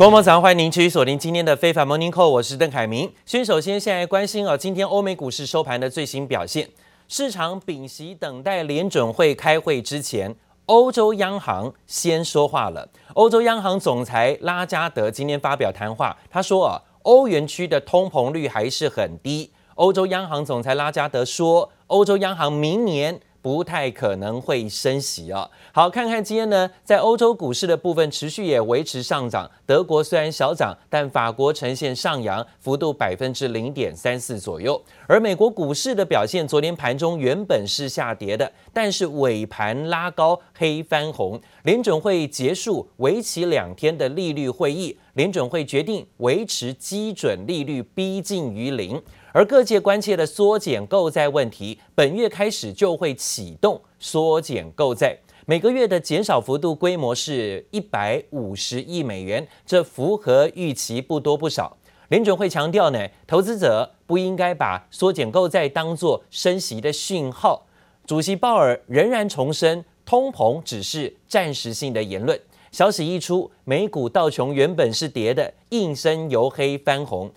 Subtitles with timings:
[0.00, 3.12] 观众早上欢迎您继续锁定今天的非凡 Morning Call，我是邓凯明。
[3.26, 6.66] 先首先现在关心啊，今天欧美股市收盘的最新表现。
[7.06, 10.34] 市场屏息等待联准会开会之前，
[10.64, 12.88] 欧洲央行先说话了。
[13.12, 19.50] 欧洲央行总裁拉加德今天发表谈话，他说啊，欧元区的通膨率还是很低。
[19.74, 25.48] 欧洲央行总裁拉加德说，欧洲央行明年不太可能会升息啊。
[25.72, 29.50] 好，看看今天呢，在欧洲股市的部分持续也维持上涨。
[29.66, 34.80] 德国虽然小涨，但法国呈现上扬，幅度百分之零点三四左右。
[35.06, 41.40] 而美国股市的表现，昨天盘中原本是下跌的，但是尾盘拉高，黑翻红。
[41.62, 49.00] 联准会结束为期两天的利率会议，联准会决定维持基准利率逼近于零。
[49.32, 55.16] 而各界关切的缩减购债问题，本月开始就会启动缩减购债，
[55.46, 61.76] 每个月的减少幅度规模是一百五十亿美元，这符合预期不多不少。
[62.08, 67.66] 联准会强调呢，投资者不应该把缩减购债当作升息的讯号。
[68.04, 72.40] 主席鲍尔仍然重申，通膨只是暂时性的言论。
[72.72, 77.30] 消息一出，美股道琼原本是跌的，应声由黑翻红。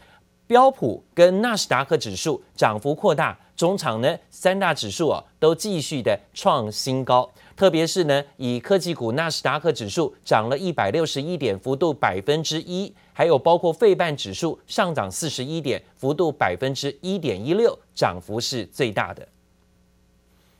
[0.53, 19.27] 标普跟纳斯达克指数涨幅扩大，中场呢三大指数啊都继续的创新高，特别是呢以科技股纳斯达克指数涨了一百六十一点，幅度百分之一，还有包括费半指数上涨四十一点，幅度百分之一点一六，涨幅是最大的。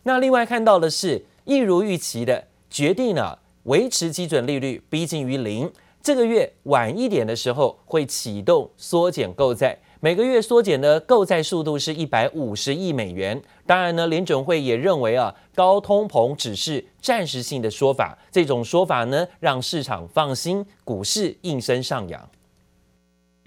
[0.02, 5.71] 那另外看到的是，一如预期的决定了维持基准利率逼近于零。
[6.03, 13.41] 这个月晚一点的时候会启动缩减购债，每个月缩减的购债速度是一百五十亿美元。
[13.65, 22.29] 当然呢，联准会也认为啊，高通膨只是暂时性的说法，这种说法呢让市场放心，股市应声上扬。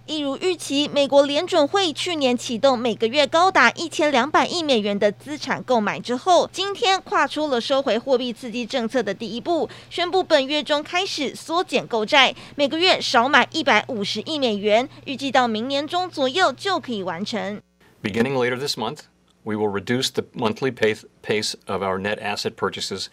[0.06, 17.61] 一如预期，美国联准会去年启动每个月高达一千两百亿美元的资产购买之后，今天跨出了收回货币刺激政策的第一步，宣布本月中开始缩减购债，每个月少买一百五十亿美元，预计到明年中左右就可以完成。
[18.00, 19.00] Beginning later this month,
[19.42, 23.06] we will reduce the monthly pace pace of our net asset purchases.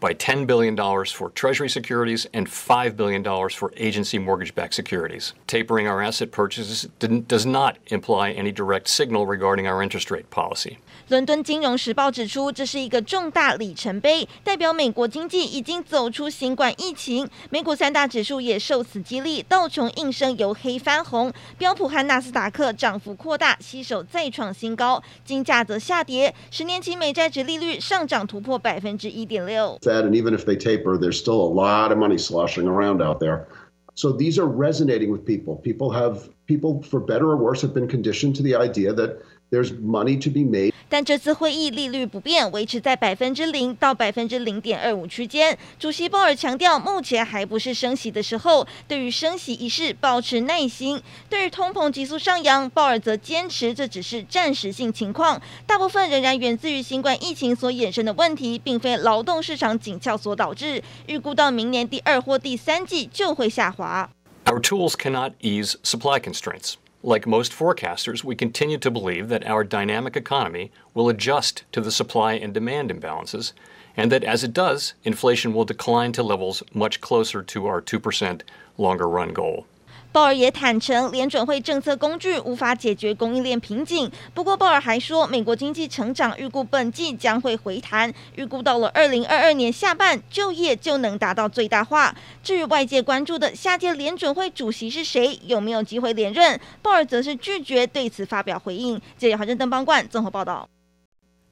[0.00, 5.32] by $10 billion for Treasury securities and $5 billion for agency mortgage-backed securities.
[5.46, 10.76] Tapering our asset purchases does not imply any direct signal regarding our interest rate policy.
[11.08, 17.28] 伦敦金融时报指出，这是一个重大里程碑，代表美国经济已经走出新冠疫情。
[17.48, 25.02] 美股三大指数也受此激励，道琼应声由黑翻红，标普和纳斯达克涨幅扩大，携手再创新高。
[25.24, 29.78] 金价则下跌，十年期美债殖利率上涨突破百分之一点六。
[29.91, 33.47] And even if they taper, there's still a lot of money sloshing around out there.
[33.93, 35.57] So these are resonating with people.
[35.57, 39.71] People have people, for better or worse, have been conditioned to the idea that there's
[39.79, 40.73] money to be made.
[40.89, 45.57] 但这次会议利率不变，维持在百分之零到百分之零点二五区间。
[45.79, 51.01] 主席鲍尔强调，目前还不是升息的时候，对于升息一事保持耐心。
[51.29, 60.83] 对于通膨急速上扬，鲍尔则坚持这只是暂时性情况，大部分仍然源自于新冠疫情所衍生的问题，并非劳动市场紧俏所导致。
[61.07, 64.09] 预估到明年第二或第三季就会下滑。
[64.45, 66.73] Our tools cannot ease supply constraints.
[67.03, 71.91] Like most forecasters, we continue to believe that our dynamic economy will adjust to the
[71.91, 73.53] supply and demand imbalances,
[73.97, 78.41] and that as it does, inflation will decline to levels much closer to our 2%
[78.77, 79.65] longer run goal.
[80.11, 84.11] 鲍尔也坦承，联准会政策工具无法解决供应链瓶颈。
[84.33, 92.13] 不过，鲍尔还说，美国经济成长预估本季将会回弹，预估到了二零二二年下半，就业就能达到最大化。
[92.43, 98.99] 至于外界关注的下届联准会主席是谁，有没有机会连任，鲍尔则是拒绝对此发表回应。
[99.17, 100.67] 记者华盛顿邦冠综合报道。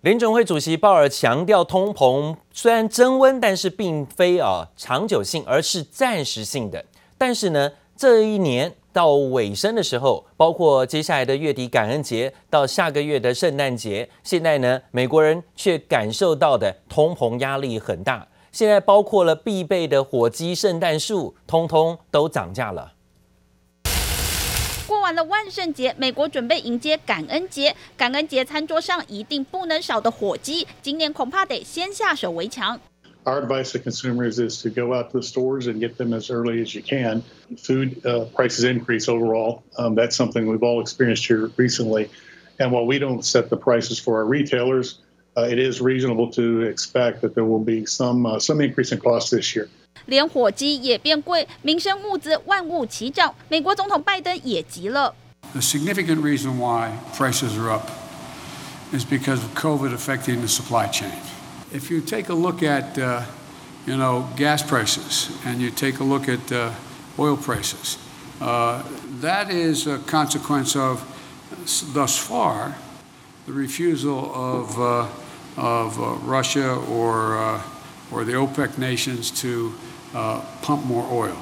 [0.01, 6.83] 联准会主席鲍尔强调，通膨虽然增温，但是并非啊长久性，而是暂时性的。
[7.17, 18.25] 但是呢，这一年到尾声的时候，包括接下来的月底感恩节到下个月的圣诞节，现在呢，美国人却感受到的通膨压力很大。
[18.53, 22.93] 现在包括了必备的火鸡、圣诞树，通通都涨价了。
[24.87, 27.75] 过完了万圣节，美国准备迎接感恩节。
[27.97, 32.79] 感恩节餐桌上一定不能少的火鸡，今年恐怕得先下手为强。
[33.26, 36.60] Our advice to consumers is to go out to the stores and get them as early
[36.60, 37.22] as you can.
[37.56, 39.64] Food uh, prices increase overall.
[39.78, 42.10] Um, that's something we've all experienced here recently.
[42.60, 44.98] And while we don't set the prices for our retailers,
[45.36, 49.00] uh, it is reasonable to expect that there will be some uh, some increase in
[49.00, 49.68] costs this year.
[50.06, 53.34] 连火鸡也变贵，民生物资万物齐涨。
[53.48, 55.14] 美国总统拜登也急了。
[55.54, 57.88] The significant reason why prices are up
[58.92, 61.10] is because of COVID affecting the supply chain.
[61.71, 63.25] If you take a look at, uh,
[63.85, 66.73] you know, gas prices and you take a look at uh,
[67.19, 67.99] oil prices,
[68.41, 68.83] uh,
[69.21, 71.05] that is a consequence of,
[71.93, 72.75] thus far,
[73.45, 75.07] the refusal of, uh,
[75.57, 77.61] of uh, Russia or,
[78.11, 79.73] or the OPEC nations to
[80.63, 81.37] pump more oil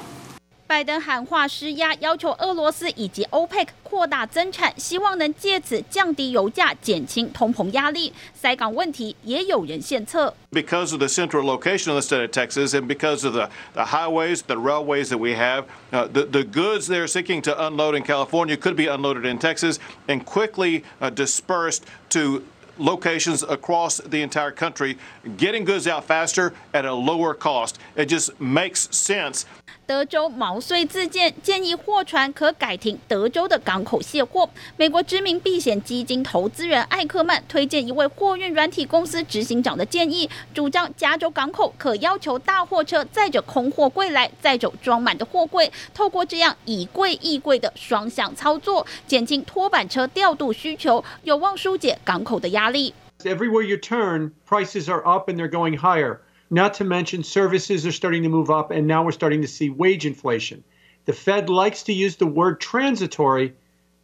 [0.67, 8.11] 拜登喊话施压，要求俄罗斯以及 OPEC 扩大增产，希望能借此降低油价，减轻通膨压力。
[8.33, 10.33] 塞港问题也有人献策。
[10.51, 14.41] Because of the central location of the state of Texas and because of the, the highways,
[14.47, 18.57] the railways that we have, uh, the, the goods they're seeking to unload in California
[18.57, 19.77] could be unloaded in Texas
[20.07, 22.41] and quickly uh, dispersed to
[22.78, 24.96] locations across the entire country,
[25.36, 27.74] getting goods out faster at a lower cost.
[27.96, 29.42] It just makes sense.
[29.86, 34.50] 德州毛遂自荐，建议货船可改停德州的港口卸货。
[34.76, 52.94] 美国知名避险基金投资人艾克曼推荐一位货运软体公司执行长的建议，主张加州港口可要求大货车载着空货柜来，载走装满的货柜，透过这样以柜易柜的双向操作，减轻拖板车调度需求，有望疏解港口的压力。
[53.24, 56.20] Everywhere you turn, prices are up and they're going higher.
[56.50, 59.70] Not to mention, services are starting to move up, and now we're starting to see
[59.70, 60.64] wage inflation.
[61.04, 63.54] The Fed likes to use the word transitory,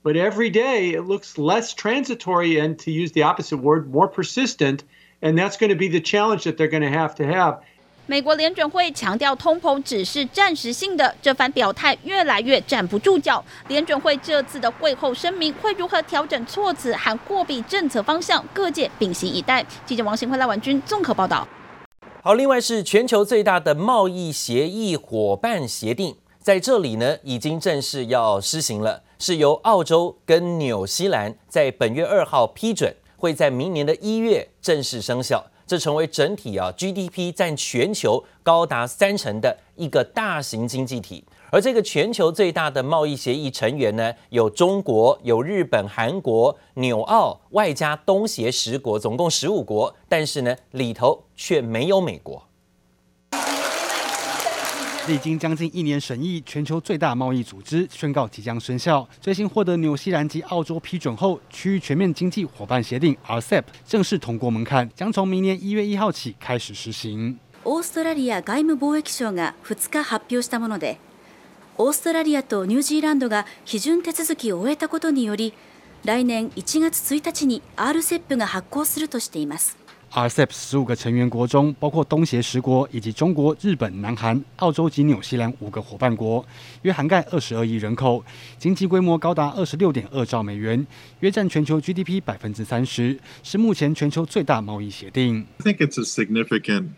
[0.02, 4.84] but every day it looks less transitory and, to use the opposite word, more persistent.
[5.22, 7.62] And that's going to be the challenge that they're going to have to have.
[8.06, 13.42] 美国联准会强调通膨只是暂时性的，这番表态越来越站不住脚。
[13.68, 19.64] 联准会这次的会后声明会如何调整措辞和货币政策方向，各界屏息以待。
[19.86, 21.48] 记者王新辉、赖婉君综合报道。
[22.22, 35.46] 好，另外是全球最大的贸易协议伙伴协定，在这里呢已经正式要施行了，是由澳洲跟纽西兰在本月二号批准，会在明年的一月正式生效。
[35.66, 41.24] 这成为整体啊 GDP 占全球高达三成的一个大型经济体。
[41.50, 49.94] 而这个全球最大的贸易协议成员呢，有中国、有日本、韩国、纽澳，外加东协十国，总共十五国。
[50.08, 52.42] 但是呢，里头却没有美国。
[55.07, 59.07] 历经将近一年审议，全球最大贸易组织宣告即将生效。
[59.19, 67.37] 最新获得纽西兰及澳洲批准后，区域全面经济伙伴协定 RCEP 正式通过门槛，将从明年一月一号起开始实行。
[67.63, 70.99] オーストラリア外务贸易省が2日発表したもので。
[71.77, 75.53] オーストラリアとニュージーランドが批准手続きを终えたことにより、
[76.03, 79.77] 来年1月1日に RCEP が発効するとしています。
[80.13, 86.43] RCEP 十五个成员国中，包括东协十国以及中国、日本、南韩、澳洲及纽西兰五个伙伴国，
[86.81, 88.23] 约涵盖二十二亿人口，
[88.57, 90.85] 经济规模高达二十六点二兆美元，
[91.19, 95.45] 约占全球 GDP 百分之三十，是目前全球最大贸易协定。
[95.59, 96.89] I think it's a significant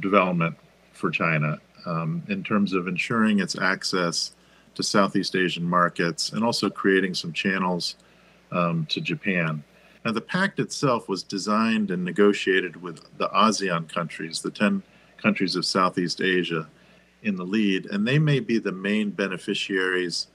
[0.00, 0.54] development
[0.94, 1.58] for China.
[1.88, 4.30] Um, in terms of ensuring its access
[4.74, 7.92] to Southeast Asian markets and also creating some channels
[8.50, 9.62] um, to Japan.
[10.04, 14.82] Now, the pact itself was designed and negotiated with the ASEAN countries, the 10
[15.20, 16.68] countries of Southeast Asia,
[17.22, 20.26] in the lead, and they may be the main beneficiaries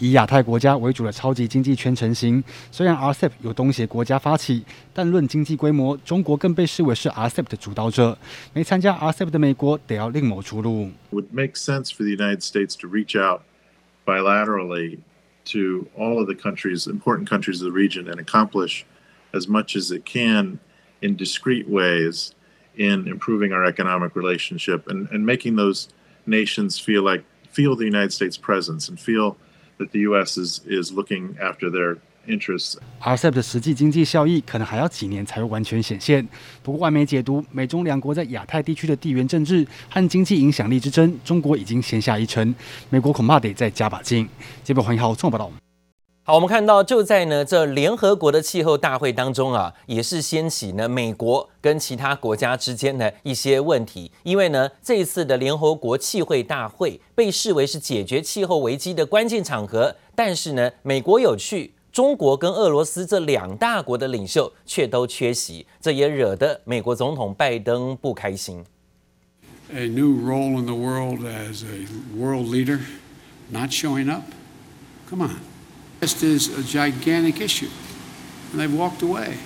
[0.00, 8.18] 以亚太国家为主的超级经济圈成型，虽然 RCEP 由东协国家发起，但论经济规模，中国更被视为是 RCEP 的主导者。
[8.52, 10.90] 没参加 RCEP 的美国得要另谋出路。
[11.12, 13.42] Would make sense for the United States to reach out
[14.04, 14.98] bilaterally
[15.45, 18.85] to all of the countries, important countries of the region, and accomplish
[19.33, 20.59] as much as it can
[21.01, 22.33] in discrete ways
[22.77, 25.89] in improving our economic relationship and, and making those
[26.25, 29.37] nations feel like feel the United States presence and feel
[29.77, 30.37] that the U.S.
[30.37, 31.97] is is looking after their
[32.27, 32.77] interests.
[33.01, 36.27] RCEP 的实际经济效益可能还要几年才会完全显现。
[36.61, 42.53] 不过，外媒解读美中两国在亚太地区的地缘政治和经济影响力之争，中国已经先下一城，
[42.89, 44.27] 美国恐怕得再加把劲。
[44.63, 45.51] 这边欢迎好综合报道。
[46.25, 54.09] 好，我们看到就在呢这联合国的气候大会当中啊，也是掀起呢美国跟其他国家之间的一些问题。
[54.23, 68.64] 因为呢这一次的联合国气候大会被视为是解决气候危机的关键场合，但是呢美国有去，中国跟俄罗斯这两大国的领袖却都缺席，这也惹得美国总统拜登不开心。
[69.74, 72.80] A new role in the world as a world leader,
[73.50, 74.24] not showing up.
[75.10, 75.40] Come on.
[76.00, 77.68] This is a gigantic issue,
[78.52, 79.38] and they've walked away.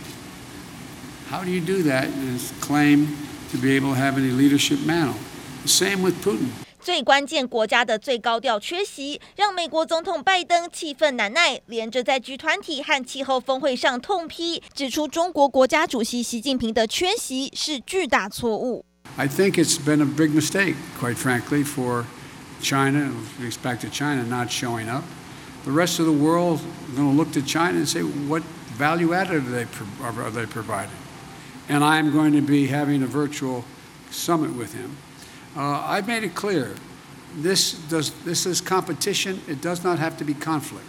[1.31, 3.17] How do you do that and claim
[3.51, 5.17] to be able to have any leadership mantle?
[5.65, 6.51] Same with Putin.
[6.87, 18.85] 最关键国家的最高调缺席，让美国总统拜登气愤难耐，连着在 G 团体和气候峰会上痛批，指出中国国家主席习近平的缺席是巨大错误。
[19.17, 22.05] I think it's been a big mistake, quite frankly, for
[22.63, 25.05] China, with respect to China not showing up.
[25.65, 28.43] The rest of the world is going to look to China and say, what
[28.77, 29.67] value added are they,
[30.03, 30.97] are they providing?
[31.69, 33.65] And I'm going to be having a virtual
[34.11, 34.97] summit with him.
[35.58, 36.76] Uh, I've made it clear
[37.36, 40.86] this, does, this is competition, it does not have to be conflict.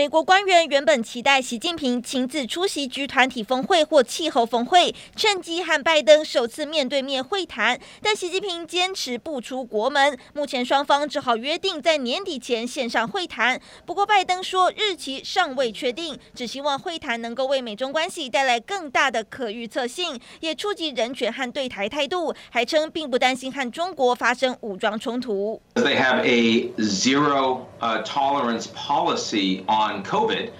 [0.00, 10.18] 美国官员原本期待习近平亲自出席 G 团体峰会或气候峰会，趁机和拜登首次面对面会谈，但习近平坚持不出国门。
[10.32, 13.60] 目前双方只好约定在年底前线上会谈。
[13.84, 25.60] 不过拜登说日期尚未确定，只希望会谈能够为美中关系带来更大的可预测性，也触及人权和对台态度，还称并不担心和中国发生武装冲突。
[25.74, 27.66] They have a zero
[28.06, 30.50] tolerance policy on on COVID,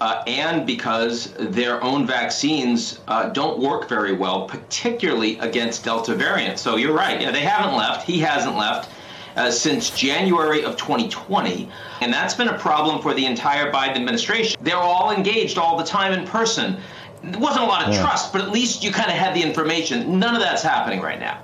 [0.00, 6.58] uh, and because their own vaccines uh, don't work very well, particularly against Delta variant.
[6.58, 7.20] So you're right.
[7.20, 8.06] Yeah, they haven't left.
[8.06, 8.90] He hasn't left.
[9.36, 11.68] Uh, since January of 2020,
[12.00, 14.58] and that's been a problem for the entire Biden administration.
[14.60, 16.78] They're all engaged all the time in person.
[17.22, 20.18] There wasn't a lot of trust, but at least you kind of had the information.
[20.18, 21.40] None of that's happening right now.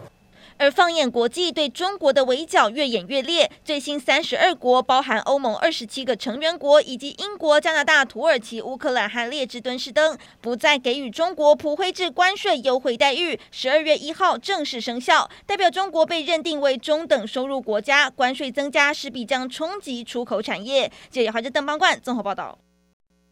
[0.58, 3.50] 而放眼国际，对中国的围剿越演越烈。
[3.64, 13.38] 最新三十二国，包含欧盟二十七个成员国，以及英国、加拿大、土耳其、乌克兰和列支敦士登，不再给予中国普惠制关税优惠待遇。
[13.50, 20.90] 十二月一号正式生效，代表中国被认定为中等收入国家，关税增加势必将冲击出口产业。
[21.10, 22.58] 记者华视邓邦冠综合报道。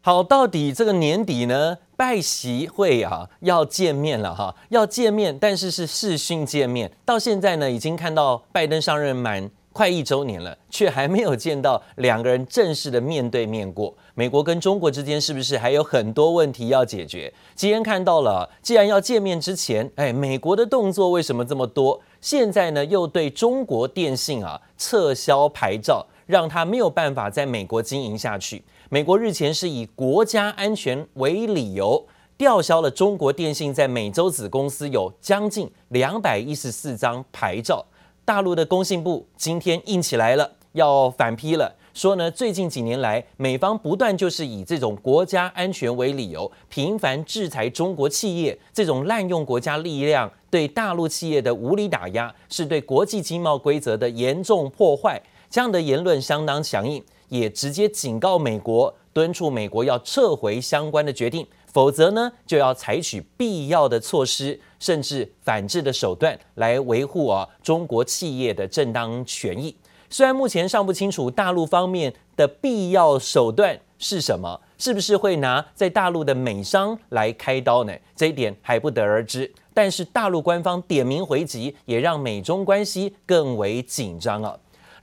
[0.05, 6.91] 好，到底这个年底呢，拜习会啊要见面了哈，要见面，但是是视讯见面。
[7.03, 13.91] 到现在呢，已经看到拜登上任满快一周年了，却还没有见到两个人正式的面对面过。
[14.13, 17.33] 美国跟中国之间是不是还有很多问题要解决？
[17.55, 21.99] 今天看到了，既然要见面之前，哎，美国的动作为什么这么多？
[22.21, 28.63] 现在呢，又对中国电信啊撤销牌照，让他没有办法在美国经营下去。
[28.89, 32.05] 美国日前是以国家安全为理由，
[32.37, 37.83] 吊销了中国电信在美洲子公司有将近两百一十四张牌照。
[38.23, 55.19] 大陆的工信部今天硬起来了，要反批了，说呢，最近几年来，美方不断就是以这种国家安全为理由，频繁制裁中国企业，这种滥用国家力量对大陆企业的无理打压，是对国际经贸规则的严重破坏。
[55.49, 57.03] 这样的言论相当强硬。
[57.29, 69.75] 也直接警告美国，敦促美国要撤回相关的决定，否则呢就要采取必要的措施，甚至反制的手段来维护啊中国企业的正当权益。
[70.09, 77.93] 虽然目前尚不清楚大陆方面的必要手段是什么，是不是会拿在大陆的美商来开刀呢？
[78.15, 79.51] 这一点还不得而知。
[79.73, 84.55] 但是大陆官方点名回击，也让美中关系更为紧张啊。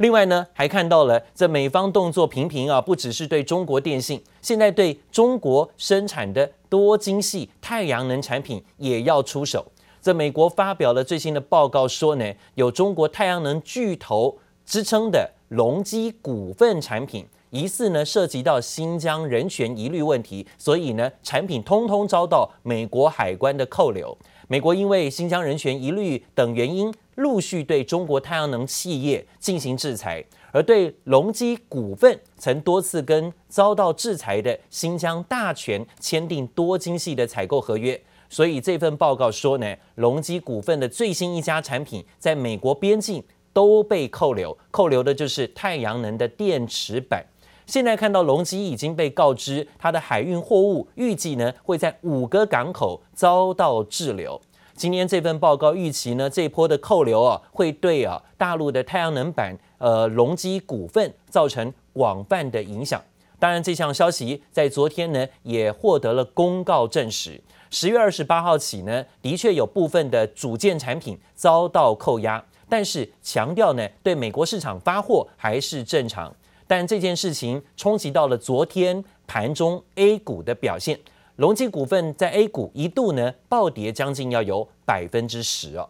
[0.02, 9.64] 另外呢，还看到了这美方动作频频啊，不只是对中国电信，现在对中国生产的多晶矽太阳能产品也要出手。
[10.00, 24.18] 这美国发表了最新的报告说呢，有中国太阳能巨头之称的隆基股份产品，疑似呢涉及到新疆人权疑虑问题，所以呢产品通通遭到美国海关的扣留。
[24.52, 37.98] 美国因为新疆人权疑虑等原因，陆续对中国太阳能企业进行制裁，而对隆基股份曾多次跟遭到制裁的新疆大权签订多精细的采购合约。
[38.28, 47.24] 所以这份报告说呢，隆基股份的最新一家产品在美国边境都被扣留，扣留的就是太阳能的电池板。
[47.66, 54.40] 现在看到隆基已经被告知，它的海运货物预计呢会在五个港口遭到滞留。
[54.74, 63.00] 今天这份报告预期呢，这波的扣留啊，会对啊大陆的太阳能板呃隆基股份造成广泛的影响。
[63.38, 67.40] 当然，这项消息在昨天呢也获得了公告证实。
[67.70, 76.34] 十月二十八号起呢，的确有部分的组件产品遭到扣押，但是强调呢，对美国市场发货还是正常。
[76.74, 80.98] 但这件事情冲击到了昨天盘中 A 股的表现。
[81.36, 85.86] 隆基股份在 A 股一度呢暴跌将近要有百分之十哦。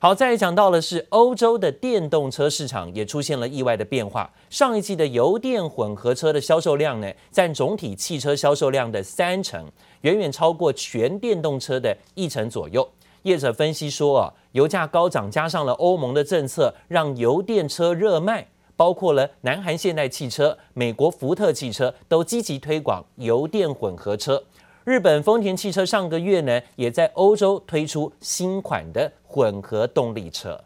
[0.00, 4.28] 好，再讲到的是欧洲的电动车市场也出现了意外的变化。
[4.50, 9.64] 上一季的油电混合车的销售量呢，占总体汽车销售量的三成，
[10.00, 12.84] 远远超过全电动车的一成左右。
[13.22, 24.42] 业者分析说啊，油价高涨加上了欧盟的政策，让油电车热卖，包括了南韩现代汽车、美国福特汽车都积极推广油电混合车。
[24.84, 30.60] 日本丰田汽车上个月呢，也在欧洲推出新款的混合动力车。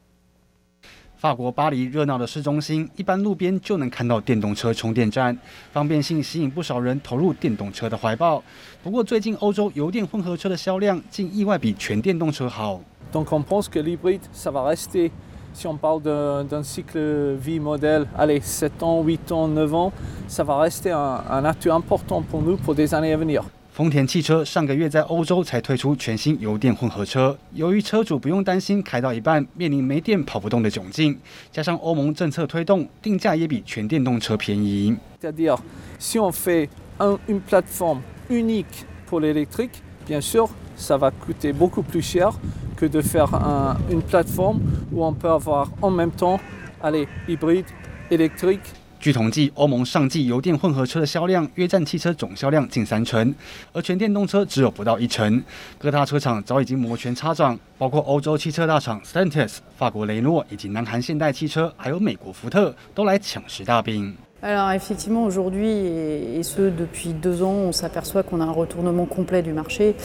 [1.16, 5.36] 法国巴黎热闹的市中心，一般路边就能看到电动车充电站，
[5.72, 8.40] 方便性吸引不少人投入电动车的怀抱。
[8.84, 12.80] 不过，最近欧洲油电混合车的销量竟意外比全电动车好。
[13.12, 15.10] Donc on pense que l'hybride, ça va rester,
[15.58, 19.92] si on parle d'un cycle vie modèle, allez, 7 ans, 8 ans, 9 ans,
[20.28, 23.42] ça va rester un, un atout important pour nous pour des années à venir.
[23.74, 31.18] 丰田汽车上个月在欧洲才推出全新油电混合车，由于车主不用担心开到一半面临没电跑不动的窘境，
[31.50, 34.96] 加上欧盟政策推动，定价也比全电动车便宜。
[35.20, 35.56] C'est-à-dire,
[35.98, 36.68] si on fait
[37.00, 42.30] un, une plateforme unique pour l'électrique, bien sûr, ça va coûter beaucoup plus cher
[42.76, 44.60] que de faire un, une plateforme
[44.92, 46.38] où on peut avoir en même temps,
[46.80, 47.66] allez, hybride,
[48.10, 48.60] électrique.
[49.00, 53.32] 据统计，欧盟上季油电混合车的销量约占汽车总销量近三成，
[53.72, 55.40] 而全电动车只有不到一成。
[55.78, 64.16] 各大车厂早已经摩拳擦掌，包括欧洲汽车大厂 Stellantis、法国雷诺以及南韩现代汽车，还有美国福特，都来抢食大饼。
[64.40, 69.52] Alors effectivement, aujourd'hui, et ce depuis deux ans, on s'aperçoit qu'on a un retournement complet du
[69.52, 69.96] marché.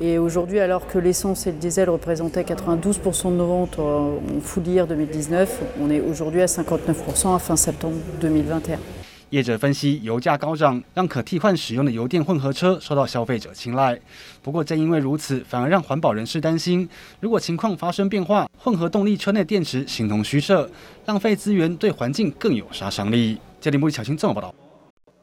[0.00, 4.64] Et aujourd'hui, alors que l'essence et le diesel représentaient 92% de nos ventes en full
[4.68, 8.78] year 2019, on est aujourd'hui à 59% à fin septembre 2021。
[9.30, 13.98] 业者分析，油价高涨让可替换使用的油电混合车受到消费者青睐。
[14.40, 20.70] 不过，正因为如此，反而让环保人士担心，如果情况发生变化，混合动力车内电池形同虚设，
[21.06, 23.38] 浪费资源，对环境更有杀伤力。
[23.60, 24.54] 这里木里小新这么报道：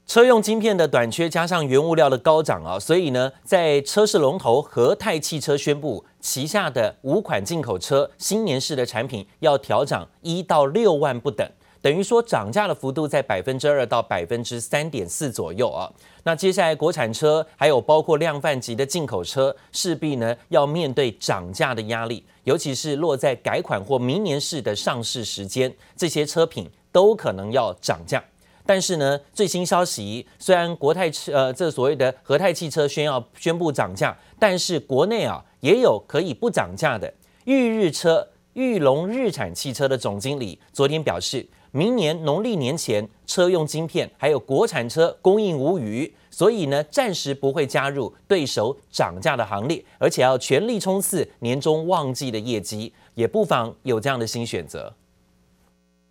[0.05, 11.49] 车用晶片的短缺，加上原物料的高涨啊，所以呢，在车市龙头和泰汽车宣布，旗下的五款进口车新年式的产品要调涨一到六万不等，
[11.81, 15.91] 等于说涨价的幅度在百分之二到百分之三点四左右啊。
[16.23, 26.69] 那接下来国产车还有包括量贩级的进口车，势必呢要面对涨价的压力，尤其是落在改款或明年式的上市时间，这些车品。
[26.89, 28.23] 都可能要涨价，
[28.65, 37.13] 但是呢，最新消息，虽然国泰车呃这所谓的和泰汽车宣要宣布涨价，但是国内啊也有可以不涨价的。
[37.43, 54.91] 裕日车裕隆日产汽车的总经理昨天表示，明年农历年前车用晶片还有国产车供应无虞，所以呢暂时不会加入对手涨价的行列，而且要全力冲刺年终旺季的业绩，也不妨有这样的新选择。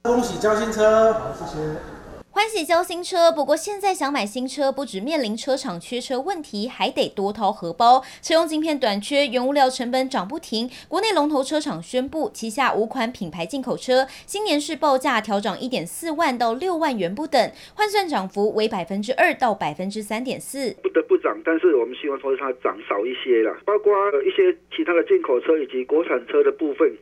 [0.04, 1.95] 恭喜交新车，好，谢谢。
[2.36, 8.02] 欢喜交新车，不过现在想买新车，不只面临车厂缺车问题，还得多掏荷包。
[8.20, 10.68] 车用晶片短缺，原物料成本涨不停。
[10.86, 20.76] 国内龙头车厂宣布，旗下五款品牌进口车新年式报价调涨一点四万到六万元不等，换算涨幅为百分之二到百分之三点四。
[20.82, 23.90] 不得不涨，但是我们希望说它涨少一些啦，包括
[24.22, 26.94] 一些其他的进口车以及国产车的部分。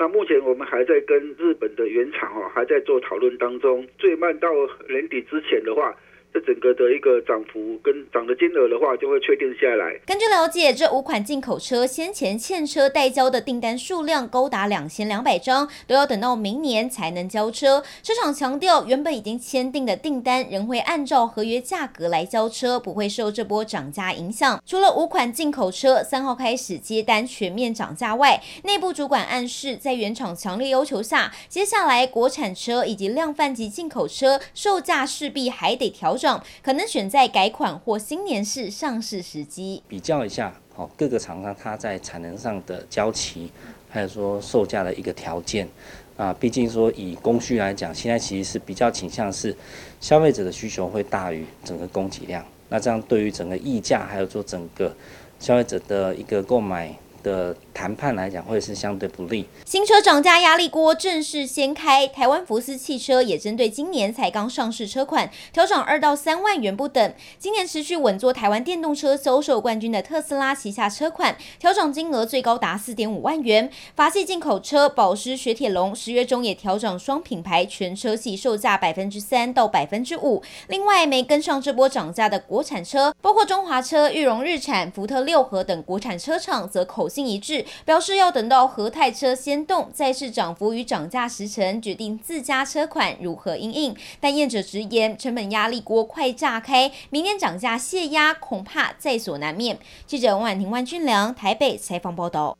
[0.00, 4.48] 那目前我们还在跟日本的原厂哦，还在做讨论当中，最慢到
[4.88, 5.94] 年底之前的话。
[6.32, 9.98] 这整个的一个涨幅跟涨的金额的话，就会确定下来。
[10.04, 17.82] 根据了解，这五款进口车先前欠车待交的订单数量高达两千两百张，都要等到明年才能交车。
[18.02, 24.62] 车厂强调，原本已经签订的订单仍会按照合约价格来交车，不会受这波涨价影响。
[24.66, 36.16] 除了五款进口车三号开始接单全面涨价外，内部主管暗示，在原厂强烈要求下，接下来国产车以及量贩级进口车售价势必还得调
[36.62, 43.52] 可能选在改款或新年式上市时机，比较一下，好各个厂商它在产能上的交期，
[43.88, 45.68] 还有说售价的一个条件
[46.16, 49.56] 啊，毕竟说以供需来讲，现在其实是比较倾向是
[50.00, 54.94] 消费者的需求会大于整个供给量，那这样对于整个溢价，还有说整个
[55.38, 56.94] 消费者的一个购买。
[57.20, 59.46] 的谈判来讲会是相对不利。
[59.64, 67.14] 新车涨价压力锅正式掀开，台湾福斯汽车也针对今年才刚上市车款调涨二到三万元不等。
[67.38, 73.70] 今年持续稳坐台湾电动车销售冠军的特斯拉旗下车款调涨金额最高达四点五万元。
[73.94, 80.42] 法系进口车保时雪铁龙十月中也调涨双品牌全车系售价百分之三到百分之五。
[80.66, 93.96] 另外没跟上这波涨价的国产车，包括中华车、裕隆日产、福特六合等国产车厂则口径一致，表示要等到和泰车先动，再视涨幅与涨价时程，决定自家车款如何应应。
[94.20, 99.78] 但业者直言，成本压力锅快炸开，明年涨价泄压恐怕在所难免。
[100.06, 102.56] 记者王婉婷、万俊良台北采访报道。